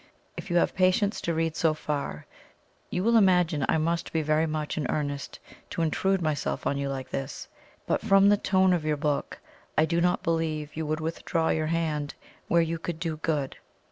If 0.35 0.49
you 0.49 0.55
have 0.55 0.73
patience 0.73 1.21
to 1.21 1.33
read 1.35 1.55
so 1.55 1.75
far, 1.75 2.25
you 2.89 3.03
will 3.03 3.17
imagine 3.17 3.63
I 3.69 3.77
must 3.77 4.11
be 4.11 4.23
very 4.23 4.47
much 4.47 4.75
in 4.75 4.87
earnest 4.89 5.37
to 5.69 5.83
intrude 5.83 6.23
myself 6.23 6.65
on 6.65 6.75
you 6.79 6.89
like 6.89 7.11
this, 7.11 7.47
but 7.85 8.01
from 8.01 8.27
the 8.27 8.35
tone 8.35 8.73
of 8.73 8.83
your 8.83 8.97
book 8.97 9.39
I 9.77 9.85
do 9.85 10.01
not 10.01 10.23
believe 10.23 10.75
you 10.75 10.87
would 10.87 11.01
withdraw 11.01 11.49
your 11.49 11.67
hand 11.67 12.15
where 12.47 12.63
you 12.63 12.79
could 12.79 12.99
do 12.99 13.17
good. 13.17 13.57